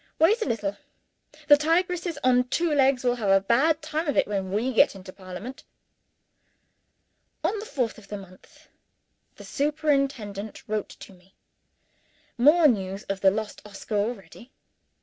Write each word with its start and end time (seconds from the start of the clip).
Wait 0.17 0.41
a 0.41 0.45
little. 0.45 0.75
The 1.47 1.57
tigresses 1.57 2.17
on 2.23 2.45
two 2.45 2.73
legs 2.73 3.03
will 3.03 3.17
have 3.17 3.29
a 3.29 3.39
bad 3.39 3.83
time 3.83 4.07
of 4.07 4.17
it 4.17 4.27
when 4.27 4.51
we 4.51 4.73
get 4.73 4.95
into 4.95 5.13
Parliament. 5.13 5.63
On 7.43 7.59
the 7.59 7.67
fourth 7.67 7.99
of 7.99 8.07
the 8.07 8.17
month, 8.17 8.67
the 9.35 9.43
superintendent 9.45 10.67
wrote 10.67 10.89
to 10.89 11.13
me. 11.13 11.35
More 12.35 12.67
news 12.67 13.03
of 13.03 13.21
the 13.21 13.29
lost 13.29 13.61
Oscar 13.63 13.93
already! 13.97 14.49